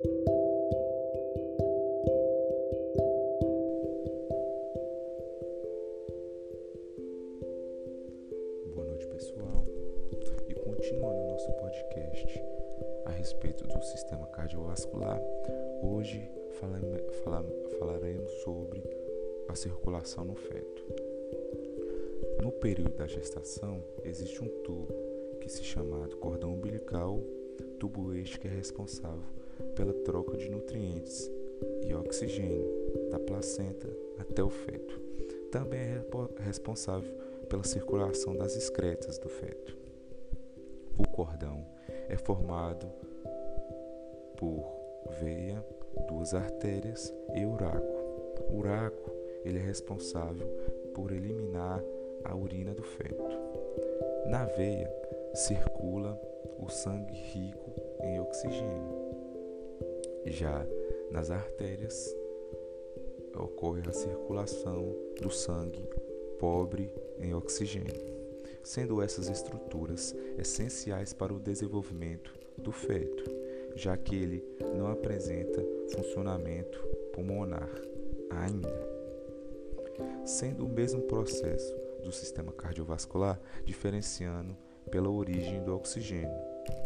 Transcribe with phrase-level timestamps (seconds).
[0.00, 0.14] Boa
[8.86, 9.66] noite, pessoal.
[10.48, 12.40] E continuando nosso podcast
[13.06, 15.20] a respeito do sistema cardiovascular,
[15.82, 16.30] hoje
[17.80, 18.80] falaremos sobre
[19.48, 20.84] a circulação no feto.
[22.40, 24.94] No período da gestação, existe um tubo
[25.40, 27.20] que se chama cordão umbilical,
[27.80, 29.38] tubo este que é responsável
[29.74, 31.30] pela troca de nutrientes
[31.86, 32.66] e oxigênio
[33.10, 33.88] da placenta
[34.18, 35.00] até o feto.
[35.50, 36.02] Também é
[36.40, 37.10] responsável
[37.48, 39.76] pela circulação das excretas do feto.
[40.98, 41.64] O cordão
[42.08, 42.86] é formado
[44.36, 44.66] por
[45.20, 45.64] veia,
[46.08, 47.96] duas artérias e uraco.
[48.50, 49.10] O uraco
[49.44, 50.46] ele é responsável
[50.94, 51.82] por eliminar
[52.24, 53.38] a urina do feto.
[54.26, 54.92] Na veia
[55.34, 56.20] circula
[56.58, 57.70] o sangue rico
[58.02, 58.97] em oxigênio.
[60.30, 60.66] Já
[61.10, 62.14] nas artérias
[63.36, 65.88] ocorre a circulação do sangue
[66.38, 67.94] pobre em oxigênio,
[68.62, 73.24] sendo essas estruturas essenciais para o desenvolvimento do feto,
[73.74, 74.44] já que ele
[74.76, 76.78] não apresenta funcionamento
[77.12, 77.70] pulmonar
[78.30, 78.88] ainda.
[80.24, 84.56] Sendo o mesmo processo do sistema cardiovascular, diferenciando
[84.90, 86.38] pela origem do oxigênio,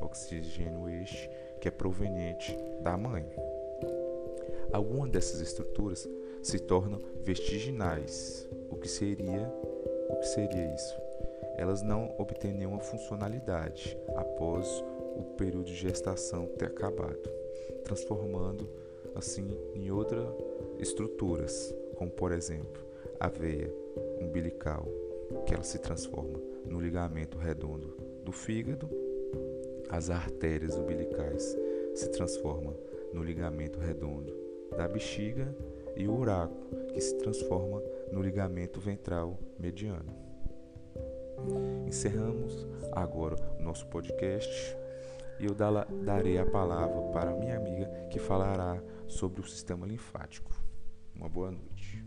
[0.00, 3.24] oxigênio este que é proveniente da mãe.
[4.72, 6.08] Algumas dessas estruturas
[6.42, 8.48] se tornam vertiginais.
[8.70, 9.52] O que seria?
[10.08, 10.94] O que seria isso?
[11.56, 14.84] Elas não obtêm nenhuma funcionalidade após
[15.16, 17.28] o período de gestação ter acabado,
[17.84, 18.68] transformando
[19.14, 20.28] assim em outras
[20.78, 22.86] estruturas, como por exemplo
[23.18, 23.72] a veia
[24.20, 24.86] umbilical,
[25.44, 28.88] que ela se transforma no ligamento redondo do fígado,
[29.88, 31.56] as artérias umbilicais
[31.94, 32.74] se transformam
[33.12, 34.32] no ligamento redondo
[34.76, 35.54] da bexiga
[35.96, 36.54] e o uraco,
[36.92, 40.14] que se transforma no ligamento ventral mediano.
[41.86, 44.76] Encerramos agora o nosso podcast
[45.40, 45.54] e eu
[46.04, 50.50] darei a palavra para minha amiga que falará sobre o sistema linfático.
[51.14, 52.04] Uma boa noite.